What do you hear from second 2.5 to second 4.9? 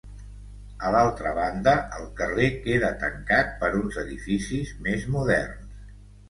queda tancat per uns edificis